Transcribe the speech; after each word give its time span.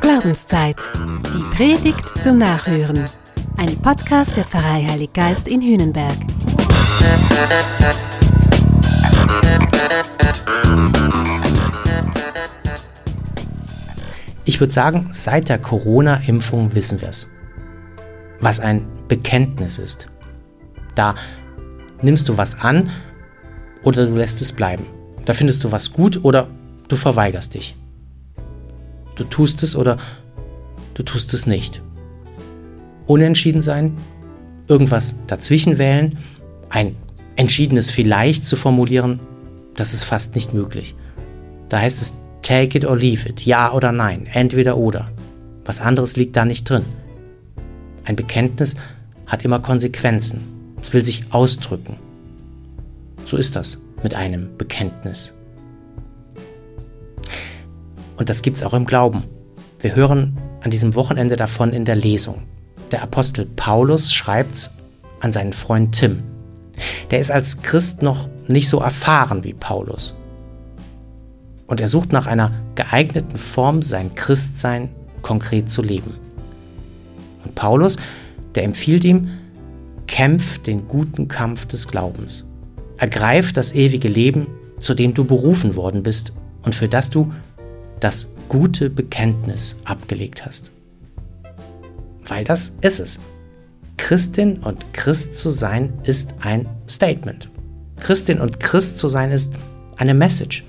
Glaubenszeit. 0.00 0.76
Die 1.32 1.56
Predigt 1.56 2.20
zum 2.20 2.38
Nachhören. 2.38 3.04
Ein 3.58 3.76
Podcast 3.76 4.36
der 4.36 4.44
Pfarrei 4.44 4.84
Heilig 4.88 5.12
Geist 5.12 5.46
in 5.46 5.62
Hühnenberg. 5.62 6.14
Ich 14.44 14.58
würde 14.58 14.72
sagen, 14.72 15.08
seit 15.12 15.48
der 15.48 15.58
Corona-Impfung 15.58 16.74
wissen 16.74 17.00
wir 17.00 17.10
es. 17.10 17.28
Was 18.40 18.58
ein 18.58 18.84
Bekenntnis 19.06 19.78
ist. 19.78 20.08
Da 20.96 21.14
nimmst 22.02 22.28
du 22.28 22.36
was 22.36 22.58
an 22.58 22.90
oder 23.84 24.06
du 24.06 24.16
lässt 24.16 24.40
es 24.42 24.52
bleiben. 24.52 24.86
Da 25.24 25.34
findest 25.34 25.62
du 25.62 25.70
was 25.70 25.92
gut 25.92 26.24
oder 26.24 26.48
du 26.90 26.96
verweigerst 26.96 27.54
dich. 27.54 27.76
Du 29.14 29.24
tust 29.24 29.62
es 29.62 29.76
oder 29.76 29.96
du 30.94 31.02
tust 31.02 31.32
es 31.32 31.46
nicht. 31.46 31.82
Unentschieden 33.06 33.62
sein, 33.62 33.94
irgendwas 34.68 35.16
dazwischen 35.26 35.78
wählen, 35.78 36.18
ein 36.68 36.96
entschiedenes 37.36 37.90
Vielleicht 37.90 38.46
zu 38.46 38.56
formulieren, 38.56 39.20
das 39.74 39.94
ist 39.94 40.04
fast 40.04 40.34
nicht 40.34 40.52
möglich. 40.52 40.94
Da 41.68 41.78
heißt 41.78 42.02
es 42.02 42.14
take 42.42 42.76
it 42.76 42.84
or 42.84 42.96
leave 42.96 43.28
it, 43.28 43.46
ja 43.46 43.72
oder 43.72 43.92
nein, 43.92 44.26
entweder 44.26 44.76
oder. 44.76 45.10
Was 45.64 45.80
anderes 45.80 46.16
liegt 46.16 46.36
da 46.36 46.44
nicht 46.44 46.68
drin. 46.68 46.84
Ein 48.04 48.16
Bekenntnis 48.16 48.74
hat 49.26 49.44
immer 49.44 49.60
Konsequenzen. 49.60 50.40
Es 50.82 50.92
will 50.92 51.04
sich 51.04 51.24
ausdrücken. 51.30 51.96
So 53.24 53.36
ist 53.36 53.54
das 53.54 53.78
mit 54.02 54.14
einem 54.14 54.56
Bekenntnis. 54.56 55.34
Und 58.20 58.28
das 58.28 58.42
gibt 58.42 58.58
es 58.58 58.62
auch 58.62 58.74
im 58.74 58.84
Glauben. 58.84 59.24
Wir 59.78 59.96
hören 59.96 60.36
an 60.60 60.70
diesem 60.70 60.94
Wochenende 60.94 61.36
davon 61.36 61.72
in 61.72 61.86
der 61.86 61.96
Lesung. 61.96 62.42
Der 62.90 63.02
Apostel 63.02 63.46
Paulus 63.46 64.12
schreibt 64.12 64.70
an 65.20 65.32
seinen 65.32 65.54
Freund 65.54 65.94
Tim. 65.94 66.22
Der 67.10 67.18
ist 67.18 67.30
als 67.30 67.62
Christ 67.62 68.02
noch 68.02 68.28
nicht 68.46 68.68
so 68.68 68.78
erfahren 68.80 69.42
wie 69.42 69.54
Paulus. 69.54 70.14
Und 71.66 71.80
er 71.80 71.88
sucht 71.88 72.12
nach 72.12 72.26
einer 72.26 72.52
geeigneten 72.74 73.38
Form, 73.38 73.80
sein 73.80 74.14
Christsein 74.14 74.90
konkret 75.22 75.70
zu 75.70 75.80
leben. 75.80 76.12
Und 77.42 77.54
Paulus, 77.54 77.96
der 78.54 78.64
empfiehlt 78.64 79.04
ihm, 79.04 79.30
kämpf 80.06 80.58
den 80.58 80.88
guten 80.88 81.26
Kampf 81.26 81.64
des 81.64 81.88
Glaubens. 81.88 82.44
Ergreif 82.98 83.54
das 83.54 83.72
ewige 83.72 84.08
Leben, 84.08 84.46
zu 84.78 84.92
dem 84.92 85.14
du 85.14 85.24
berufen 85.24 85.74
worden 85.74 86.02
bist 86.02 86.34
und 86.62 86.74
für 86.74 86.88
das 86.88 87.08
du 87.08 87.32
das 88.00 88.28
gute 88.48 88.90
Bekenntnis 88.90 89.76
abgelegt 89.84 90.44
hast. 90.44 90.72
Weil 92.26 92.44
das 92.44 92.72
ist 92.80 93.00
es. 93.00 93.20
Christin 93.96 94.58
und 94.58 94.92
Christ 94.94 95.36
zu 95.36 95.50
sein 95.50 95.92
ist 96.04 96.34
ein 96.40 96.68
Statement. 96.88 97.50
Christin 98.00 98.40
und 98.40 98.58
Christ 98.58 98.98
zu 98.98 99.08
sein 99.08 99.30
ist 99.30 99.52
eine 99.96 100.14
Message. 100.14 100.64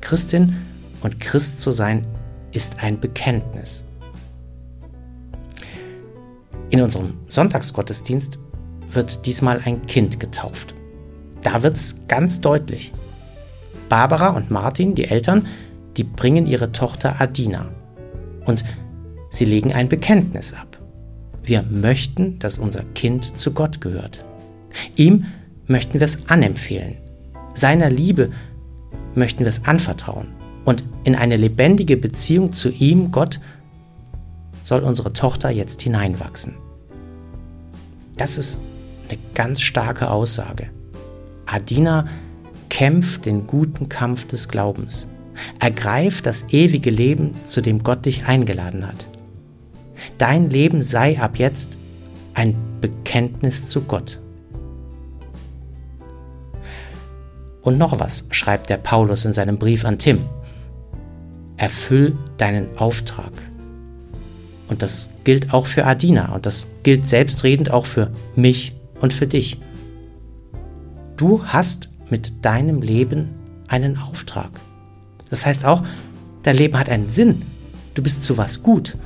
Christin 0.00 0.56
und 1.02 1.20
Christ 1.20 1.60
zu 1.60 1.70
sein 1.70 2.06
ist 2.52 2.82
ein 2.82 2.98
Bekenntnis. 2.98 3.84
In 6.70 6.80
unserem 6.80 7.14
Sonntagsgottesdienst 7.28 8.38
wird 8.90 9.26
diesmal 9.26 9.60
ein 9.64 9.84
Kind 9.86 10.18
getauft. 10.18 10.74
Da 11.42 11.62
wird 11.62 11.76
es 11.76 11.96
ganz 12.08 12.40
deutlich. 12.40 12.92
Barbara 13.88 14.30
und 14.30 14.50
Martin, 14.50 14.94
die 14.94 15.04
Eltern, 15.04 15.46
die 15.96 16.04
bringen 16.04 16.46
ihre 16.46 16.72
Tochter 16.72 17.20
Adina. 17.20 17.66
Und 18.44 18.64
sie 19.30 19.44
legen 19.44 19.72
ein 19.72 19.88
Bekenntnis 19.88 20.52
ab. 20.52 20.78
Wir 21.42 21.62
möchten, 21.62 22.38
dass 22.38 22.58
unser 22.58 22.82
Kind 22.94 23.36
zu 23.36 23.52
Gott 23.52 23.80
gehört. 23.80 24.24
Ihm 24.96 25.26
möchten 25.66 25.94
wir 25.94 26.04
es 26.04 26.28
anempfehlen. 26.28 26.96
Seiner 27.54 27.88
Liebe 27.88 28.30
möchten 29.14 29.40
wir 29.40 29.48
es 29.48 29.64
anvertrauen. 29.64 30.28
Und 30.64 30.84
in 31.04 31.14
eine 31.14 31.36
lebendige 31.36 31.96
Beziehung 31.96 32.52
zu 32.52 32.68
ihm, 32.70 33.12
Gott, 33.12 33.40
soll 34.62 34.82
unsere 34.82 35.12
Tochter 35.12 35.50
jetzt 35.50 35.82
hineinwachsen. 35.82 36.56
Das 38.16 38.36
ist 38.36 38.58
eine 39.08 39.18
ganz 39.34 39.60
starke 39.60 40.10
Aussage. 40.10 40.70
Adina 41.46 42.06
kämpft 42.68 43.26
den 43.26 43.46
guten 43.46 43.88
Kampf 43.88 44.26
des 44.26 44.48
Glaubens. 44.48 45.06
Ergreif 45.58 46.22
das 46.22 46.46
ewige 46.50 46.90
Leben, 46.90 47.32
zu 47.44 47.60
dem 47.60 47.82
Gott 47.82 48.06
dich 48.06 48.26
eingeladen 48.26 48.86
hat. 48.86 49.06
Dein 50.18 50.50
Leben 50.50 50.82
sei 50.82 51.20
ab 51.20 51.38
jetzt 51.38 51.78
ein 52.34 52.54
Bekenntnis 52.80 53.68
zu 53.68 53.82
Gott. 53.82 54.20
Und 57.62 57.78
noch 57.78 57.98
was 57.98 58.26
schreibt 58.30 58.70
der 58.70 58.76
Paulus 58.76 59.24
in 59.24 59.32
seinem 59.32 59.58
Brief 59.58 59.84
an 59.84 59.98
Tim. 59.98 60.20
Erfüll 61.56 62.16
deinen 62.36 62.76
Auftrag. 62.78 63.32
Und 64.68 64.82
das 64.82 65.10
gilt 65.24 65.52
auch 65.52 65.66
für 65.66 65.84
Adina 65.84 66.34
und 66.34 66.46
das 66.46 66.66
gilt 66.82 67.06
selbstredend 67.06 67.70
auch 67.70 67.86
für 67.86 68.10
mich 68.34 68.74
und 69.00 69.12
für 69.12 69.26
dich. 69.26 69.58
Du 71.16 71.44
hast 71.44 71.88
mit 72.10 72.44
deinem 72.44 72.82
Leben 72.82 73.30
einen 73.68 73.96
Auftrag. 73.98 74.50
Das 75.30 75.46
heißt 75.46 75.64
auch, 75.64 75.82
dein 76.42 76.56
Leben 76.56 76.78
hat 76.78 76.88
einen 76.88 77.08
Sinn. 77.08 77.44
Du 77.94 78.02
bist 78.02 78.22
zu 78.22 78.36
was 78.36 78.62
gut. 78.62 78.96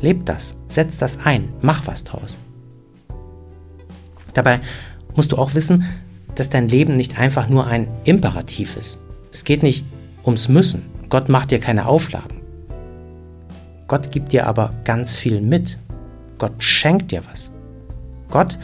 Leb 0.00 0.26
das, 0.26 0.56
setz 0.66 0.98
das 0.98 1.18
ein, 1.24 1.48
mach 1.62 1.86
was 1.86 2.04
draus. 2.04 2.38
Dabei 4.34 4.60
musst 5.14 5.32
du 5.32 5.38
auch 5.38 5.54
wissen, 5.54 5.84
dass 6.34 6.50
dein 6.50 6.68
Leben 6.68 6.94
nicht 6.94 7.18
einfach 7.18 7.48
nur 7.48 7.66
ein 7.66 7.88
Imperativ 8.04 8.76
ist. 8.76 9.00
Es 9.32 9.44
geht 9.44 9.62
nicht 9.62 9.84
ums 10.24 10.48
Müssen. 10.48 10.82
Gott 11.08 11.28
macht 11.28 11.50
dir 11.50 11.60
keine 11.60 11.86
Auflagen. 11.86 12.40
Gott 13.86 14.10
gibt 14.10 14.32
dir 14.32 14.46
aber 14.46 14.74
ganz 14.84 15.16
viel 15.16 15.40
mit. 15.40 15.78
Gott 16.38 16.62
schenkt 16.62 17.12
dir 17.12 17.22
was. 17.30 17.52
Gott 18.30 18.58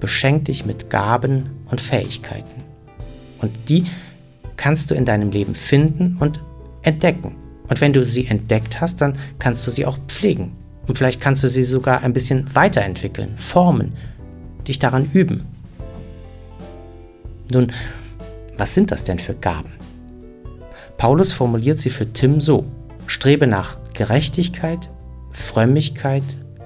beschenkt 0.00 0.48
dich 0.48 0.64
mit 0.64 0.90
Gaben 0.90 1.50
und 1.70 1.80
Fähigkeiten. 1.80 2.62
Und 3.40 3.68
die 3.68 3.86
kannst 4.56 4.90
du 4.90 4.94
in 4.94 5.04
deinem 5.04 5.30
Leben 5.30 5.54
finden 5.54 6.16
und 6.20 6.40
entdecken. 6.82 7.36
Und 7.68 7.80
wenn 7.80 7.92
du 7.92 8.04
sie 8.04 8.26
entdeckt 8.26 8.80
hast, 8.80 9.00
dann 9.00 9.16
kannst 9.38 9.66
du 9.66 9.70
sie 9.70 9.86
auch 9.86 9.98
pflegen. 10.08 10.56
Und 10.86 10.98
vielleicht 10.98 11.20
kannst 11.20 11.42
du 11.42 11.48
sie 11.48 11.62
sogar 11.62 12.02
ein 12.02 12.12
bisschen 12.12 12.54
weiterentwickeln, 12.54 13.38
formen, 13.38 13.92
dich 14.66 14.78
daran 14.78 15.08
üben. 15.12 15.46
Nun, 17.52 17.72
was 18.56 18.74
sind 18.74 18.90
das 18.90 19.04
denn 19.04 19.18
für 19.18 19.34
Gaben? 19.34 19.72
Paulus 20.96 21.32
formuliert 21.32 21.78
sie 21.78 21.90
für 21.90 22.12
Tim 22.12 22.40
so. 22.40 22.64
Strebe 23.06 23.46
nach 23.46 23.78
Gerechtigkeit, 23.94 24.90
Frömmigkeit, 25.32 26.22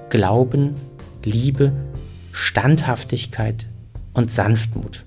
Glauben, 0.09 0.75
Liebe, 1.23 1.71
Standhaftigkeit 2.31 3.67
und 4.13 4.31
Sanftmut. 4.31 5.06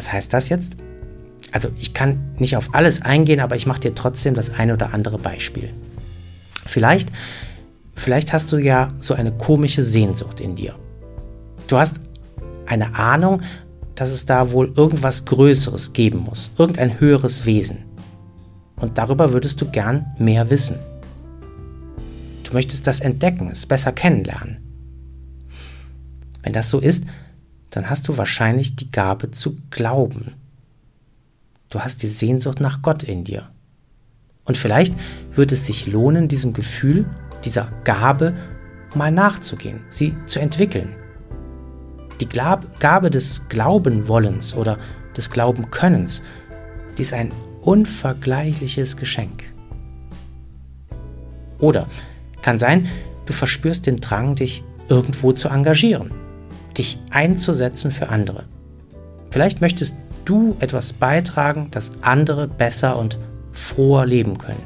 Was 0.00 0.14
heißt 0.14 0.32
das 0.32 0.48
jetzt? 0.48 0.78
Also 1.52 1.68
ich 1.78 1.92
kann 1.92 2.32
nicht 2.38 2.56
auf 2.56 2.74
alles 2.74 3.02
eingehen, 3.02 3.38
aber 3.38 3.54
ich 3.56 3.66
mache 3.66 3.80
dir 3.80 3.94
trotzdem 3.94 4.32
das 4.32 4.48
eine 4.48 4.72
oder 4.72 4.94
andere 4.94 5.18
Beispiel. 5.18 5.74
Vielleicht, 6.64 7.10
vielleicht 7.92 8.32
hast 8.32 8.50
du 8.50 8.56
ja 8.56 8.94
so 8.98 9.12
eine 9.12 9.30
komische 9.30 9.82
Sehnsucht 9.82 10.40
in 10.40 10.54
dir. 10.54 10.74
Du 11.68 11.76
hast 11.76 12.00
eine 12.64 12.94
Ahnung, 12.94 13.42
dass 13.94 14.10
es 14.10 14.24
da 14.24 14.52
wohl 14.52 14.72
irgendwas 14.74 15.26
Größeres 15.26 15.92
geben 15.92 16.20
muss, 16.20 16.50
irgendein 16.56 16.98
höheres 16.98 17.44
Wesen. 17.44 17.84
Und 18.76 18.96
darüber 18.96 19.34
würdest 19.34 19.60
du 19.60 19.70
gern 19.70 20.06
mehr 20.18 20.48
wissen. 20.48 20.78
Du 22.44 22.54
möchtest 22.54 22.86
das 22.86 23.00
entdecken, 23.00 23.50
es 23.50 23.66
besser 23.66 23.92
kennenlernen. 23.92 24.62
Wenn 26.42 26.54
das 26.54 26.70
so 26.70 26.78
ist, 26.78 27.04
dann 27.70 27.88
hast 27.88 28.08
du 28.08 28.18
wahrscheinlich 28.18 28.76
die 28.76 28.90
Gabe 28.90 29.30
zu 29.30 29.56
glauben. 29.70 30.34
Du 31.68 31.80
hast 31.80 32.02
die 32.02 32.08
Sehnsucht 32.08 32.60
nach 32.60 32.82
Gott 32.82 33.02
in 33.02 33.24
dir. 33.24 33.48
Und 34.44 34.56
vielleicht 34.56 34.94
wird 35.32 35.52
es 35.52 35.66
sich 35.66 35.86
lohnen, 35.86 36.26
diesem 36.26 36.52
Gefühl, 36.52 37.06
dieser 37.44 37.70
Gabe 37.84 38.34
mal 38.94 39.12
nachzugehen, 39.12 39.80
sie 39.90 40.14
zu 40.24 40.40
entwickeln. 40.40 40.96
Die 42.20 42.28
Gabe 42.28 43.10
des 43.10 43.48
Glaubenwollens 43.48 44.54
oder 44.54 44.78
des 45.16 45.30
Glaubenkönnens, 45.30 46.22
die 46.98 47.02
ist 47.02 47.14
ein 47.14 47.32
unvergleichliches 47.62 48.96
Geschenk. 48.96 49.44
Oder 51.58 51.86
kann 52.42 52.58
sein, 52.58 52.88
du 53.26 53.32
verspürst 53.32 53.86
den 53.86 53.98
Drang, 53.98 54.34
dich 54.34 54.64
irgendwo 54.88 55.32
zu 55.32 55.48
engagieren, 55.48 56.10
dich 56.78 56.98
einzusetzen 57.10 57.90
für 57.90 58.08
andere. 58.08 58.44
Vielleicht 59.30 59.60
möchtest 59.60 59.96
du 60.24 60.56
etwas 60.60 60.92
beitragen, 60.92 61.68
dass 61.70 61.92
andere 62.02 62.48
besser 62.48 62.98
und 62.98 63.18
froher 63.52 64.06
leben 64.06 64.38
können. 64.38 64.62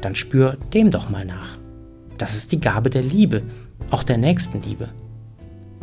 Dann 0.00 0.14
spür 0.14 0.56
dem 0.72 0.90
doch 0.90 1.10
mal 1.10 1.24
nach. 1.24 1.58
Das 2.18 2.34
ist 2.34 2.52
die 2.52 2.60
Gabe 2.60 2.90
der 2.90 3.02
Liebe, 3.02 3.42
auch 3.90 4.02
der 4.02 4.18
Nächstenliebe. 4.18 4.88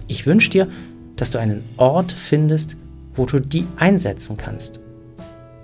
Ich 0.08 0.26
wünsche 0.26 0.50
dir, 0.50 0.68
dass 1.16 1.32
du 1.32 1.40
einen 1.40 1.64
Ort 1.78 2.12
findest, 2.12 2.76
wo 3.14 3.26
du 3.26 3.40
die 3.40 3.68
einsetzen 3.78 4.38
kannst. 4.38 4.80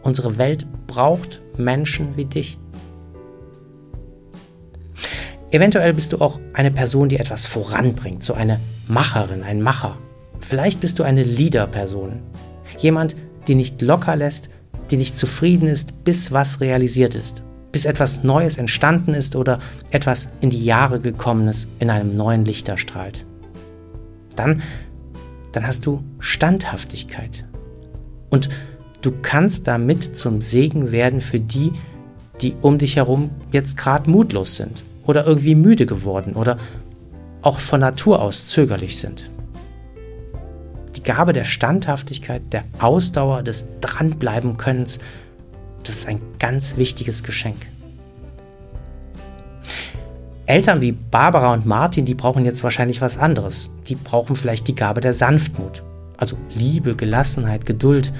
Unsere 0.02 0.38
Welt 0.38 0.66
braucht 0.88 1.42
Menschen 1.58 2.18
wie 2.18 2.26
dich. 2.26 2.58
Eventuell 5.52 5.94
bist 5.94 6.12
du 6.12 6.18
auch 6.20 6.40
eine 6.54 6.72
Person, 6.72 7.10
die 7.10 7.20
etwas 7.20 7.46
voranbringt, 7.46 8.24
so 8.24 8.34
eine 8.34 8.60
Macherin, 8.88 9.44
ein 9.44 9.62
Macher. 9.62 9.98
Vielleicht 10.40 10.82
bist 10.82 11.00
du 11.00 11.04
eine 11.04 11.24
Leader-Person. 11.24 12.20
Jemand, 12.78 13.16
die 13.48 13.56
nicht 13.56 13.82
locker 13.82 14.16
lässt, 14.16 14.50
die 14.92 14.98
nicht 14.98 15.18
zufrieden 15.18 15.68
ist, 15.68 16.04
bis 16.04 16.32
was 16.32 16.60
realisiert 16.60 17.16
ist, 17.16 17.44
bis 17.72 17.86
etwas 17.86 18.24
Neues 18.24 18.58
entstanden 18.58 19.14
ist 19.14 19.36
oder 19.36 19.60
etwas 19.92 20.28
in 20.42 20.50
die 20.50 20.64
Jahre 20.64 21.00
gekommenes 21.00 21.70
in 21.80 21.90
einem 21.90 22.18
neuen 22.18 22.44
Licht 22.44 22.68
erstrahlt. 22.68 23.26
Dann, 24.36 24.62
dann 25.54 25.66
hast 25.66 25.86
du 25.86 26.04
Standhaftigkeit. 26.20 27.46
Und 28.30 28.50
du 29.02 29.14
kannst 29.22 29.68
damit 29.68 30.18
zum 30.18 30.42
Segen 30.42 30.92
werden 30.92 31.22
für 31.22 31.40
die, 31.40 31.72
die 32.42 32.56
um 32.62 32.78
dich 32.78 32.98
herum 32.98 33.30
jetzt 33.52 33.78
gerade 33.78 34.10
mutlos 34.10 34.58
sind 34.58 34.84
oder 35.06 35.26
irgendwie 35.26 35.56
müde 35.56 35.86
geworden 35.86 36.34
oder 36.34 36.58
auch 37.44 37.60
von 37.60 37.80
Natur 37.80 38.22
aus 38.22 38.48
zögerlich 38.48 38.98
sind. 38.98 39.30
Die 40.96 41.04
Gabe 41.04 41.34
der 41.34 41.44
Standhaftigkeit, 41.44 42.42
der 42.52 42.64
Ausdauer, 42.80 43.44
des 43.44 43.66
Dranbleiben-Könnens, 43.82 45.00
das 45.84 45.96
ist 45.96 46.08
ein 46.08 46.22
ganz 46.40 46.78
wichtiges 46.78 47.24
Geschenk. 47.24 47.58
Eltern 50.46 50.82
wie 50.82 50.92
Barbara 50.92 51.54
und 51.54 51.66
Martin, 51.66 52.06
die 52.06 52.16
brauchen 52.16 52.46
jetzt 52.46 52.64
wahrscheinlich 52.64 53.02
was 53.02 53.18
anderes. 53.18 53.70
Die 53.88 53.96
brauchen 53.96 54.36
vielleicht 54.36 54.68
die 54.68 54.76
Gabe 54.76 55.02
der 55.02 55.14
Sanftmut, 55.14 55.84
also 56.18 56.38
Liebe, 56.54 56.96
Gelassenheit, 56.96 57.66
Geduld, 57.66 58.14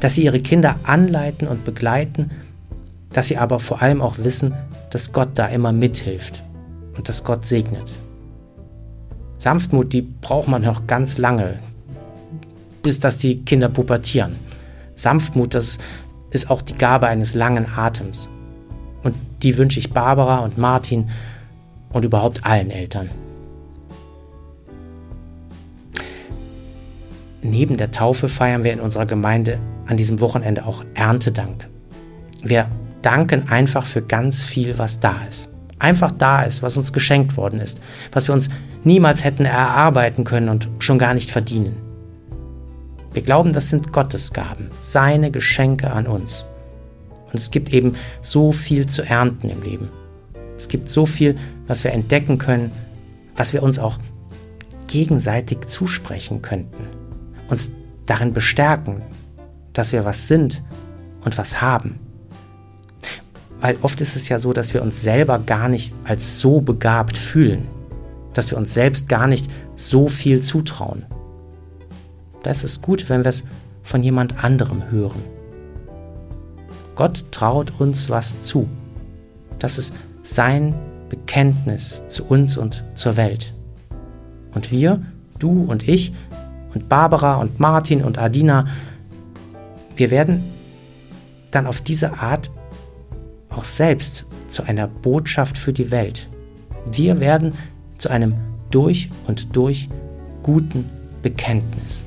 dass 0.00 0.14
sie 0.14 0.24
ihre 0.24 0.40
Kinder 0.40 0.76
anleiten 0.84 1.48
und 1.48 1.64
begleiten, 1.64 2.30
dass 3.12 3.28
sie 3.28 3.36
aber 3.36 3.60
vor 3.60 3.82
allem 3.82 4.00
auch 4.00 4.18
wissen, 4.18 4.54
dass 4.90 5.12
Gott 5.12 5.30
da 5.34 5.46
immer 5.46 5.72
mithilft 5.72 6.42
und 6.96 7.08
dass 7.08 7.24
Gott 7.24 7.44
segnet. 7.44 7.92
Sanftmut, 9.40 9.94
die 9.94 10.02
braucht 10.02 10.48
man 10.48 10.60
noch 10.60 10.86
ganz 10.86 11.16
lange, 11.16 11.54
bis 12.82 13.00
dass 13.00 13.16
die 13.16 13.42
Kinder 13.42 13.70
pubertieren. 13.70 14.36
Sanftmut, 14.94 15.54
das 15.54 15.78
ist 16.30 16.50
auch 16.50 16.60
die 16.60 16.74
Gabe 16.74 17.06
eines 17.06 17.34
langen 17.34 17.66
Atems. 17.74 18.28
Und 19.02 19.16
die 19.42 19.56
wünsche 19.56 19.78
ich 19.78 19.94
Barbara 19.94 20.40
und 20.40 20.58
Martin 20.58 21.08
und 21.90 22.04
überhaupt 22.04 22.44
allen 22.44 22.70
Eltern. 22.70 23.08
Neben 27.40 27.78
der 27.78 27.92
Taufe 27.92 28.28
feiern 28.28 28.62
wir 28.62 28.74
in 28.74 28.80
unserer 28.80 29.06
Gemeinde 29.06 29.58
an 29.86 29.96
diesem 29.96 30.20
Wochenende 30.20 30.66
auch 30.66 30.84
Erntedank. 30.92 31.66
Wir 32.42 32.68
danken 33.00 33.48
einfach 33.48 33.86
für 33.86 34.02
ganz 34.02 34.42
viel, 34.42 34.78
was 34.78 35.00
da 35.00 35.14
ist. 35.30 35.48
Einfach 35.80 36.12
da 36.12 36.42
ist, 36.42 36.62
was 36.62 36.76
uns 36.76 36.92
geschenkt 36.92 37.36
worden 37.36 37.58
ist, 37.58 37.80
was 38.12 38.28
wir 38.28 38.34
uns 38.34 38.50
niemals 38.84 39.24
hätten 39.24 39.46
erarbeiten 39.46 40.24
können 40.24 40.50
und 40.50 40.68
schon 40.78 40.98
gar 40.98 41.14
nicht 41.14 41.30
verdienen. 41.30 41.74
Wir 43.12 43.22
glauben, 43.22 43.52
das 43.52 43.70
sind 43.70 43.92
Gottes 43.92 44.32
Gaben, 44.32 44.68
seine 44.78 45.30
Geschenke 45.30 45.90
an 45.90 46.06
uns. 46.06 46.44
Und 47.26 47.34
es 47.34 47.50
gibt 47.50 47.72
eben 47.72 47.96
so 48.20 48.52
viel 48.52 48.86
zu 48.86 49.02
ernten 49.02 49.50
im 49.50 49.62
Leben. 49.62 49.88
Es 50.56 50.68
gibt 50.68 50.88
so 50.88 51.06
viel, 51.06 51.36
was 51.66 51.82
wir 51.82 51.92
entdecken 51.92 52.38
können, 52.38 52.70
was 53.34 53.52
wir 53.52 53.62
uns 53.62 53.78
auch 53.78 53.98
gegenseitig 54.86 55.66
zusprechen 55.66 56.42
könnten, 56.42 56.84
uns 57.48 57.72
darin 58.04 58.34
bestärken, 58.34 59.02
dass 59.72 59.92
wir 59.92 60.04
was 60.04 60.28
sind 60.28 60.62
und 61.24 61.38
was 61.38 61.62
haben. 61.62 61.98
Weil 63.60 63.76
oft 63.82 64.00
ist 64.00 64.16
es 64.16 64.28
ja 64.28 64.38
so, 64.38 64.52
dass 64.52 64.72
wir 64.74 64.82
uns 64.82 65.02
selber 65.02 65.38
gar 65.38 65.68
nicht 65.68 65.92
als 66.04 66.40
so 66.40 66.60
begabt 66.60 67.18
fühlen, 67.18 67.68
dass 68.32 68.50
wir 68.50 68.58
uns 68.58 68.72
selbst 68.72 69.08
gar 69.08 69.26
nicht 69.26 69.50
so 69.76 70.08
viel 70.08 70.40
zutrauen. 70.40 71.04
Da 72.42 72.50
ist 72.50 72.64
es 72.64 72.80
gut, 72.80 73.08
wenn 73.08 73.24
wir 73.24 73.28
es 73.28 73.44
von 73.82 74.02
jemand 74.02 74.42
anderem 74.42 74.90
hören. 74.90 75.22
Gott 76.94 77.24
traut 77.30 77.72
uns 77.78 78.08
was 78.08 78.40
zu. 78.40 78.68
Das 79.58 79.78
ist 79.78 79.94
sein 80.22 80.74
Bekenntnis 81.08 82.06
zu 82.08 82.24
uns 82.24 82.56
und 82.56 82.84
zur 82.94 83.16
Welt. 83.16 83.52
Und 84.54 84.70
wir, 84.70 85.02
du 85.38 85.64
und 85.64 85.86
ich 85.86 86.12
und 86.74 86.88
Barbara 86.88 87.36
und 87.36 87.60
Martin 87.60 88.02
und 88.02 88.18
Adina, 88.18 88.66
wir 89.96 90.10
werden 90.10 90.44
dann 91.50 91.66
auf 91.66 91.80
diese 91.80 92.18
Art 92.18 92.50
auch 93.50 93.64
selbst 93.64 94.26
zu 94.48 94.62
einer 94.64 94.86
Botschaft 94.86 95.58
für 95.58 95.72
die 95.72 95.90
Welt. 95.90 96.28
Wir 96.90 97.20
werden 97.20 97.52
zu 97.98 98.10
einem 98.10 98.34
durch 98.70 99.08
und 99.26 99.54
durch 99.54 99.88
guten 100.42 100.88
Bekenntnis. 101.22 102.04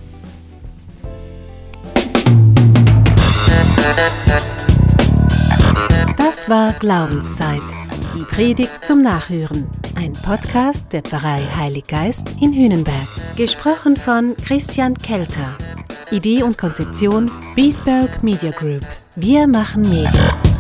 Das 6.18 6.50
war 6.50 6.74
Glaubenszeit. 6.74 7.62
Die 8.16 8.24
Predigt 8.24 8.86
zum 8.86 9.02
Nachhören. 9.02 9.68
Ein 9.96 10.12
Podcast 10.12 10.92
der 10.92 11.02
Pfarrei 11.02 11.42
Heilig 11.56 11.88
Geist 11.88 12.36
in 12.42 12.54
Hünenberg. 12.54 13.08
Gesprochen 13.38 13.96
von 13.96 14.36
Christian 14.38 14.96
Kelter. 14.96 15.58
Idee 16.12 16.44
und 16.44 16.58
Konzeption 16.58 17.32
Biesberg 17.56 18.24
Media 18.24 18.52
Group. 18.52 18.86
Wir 19.16 19.48
machen 19.48 19.82
Medien. 19.84 20.53